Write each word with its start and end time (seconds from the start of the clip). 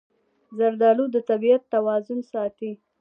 زردالو 0.57 1.05
د 1.13 1.15
طبیعت 1.29 1.63
توازن 1.73 2.19
ساتي. 2.31 2.71